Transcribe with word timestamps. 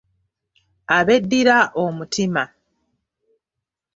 Abeddira 0.97 1.57
omutima. 1.83 2.43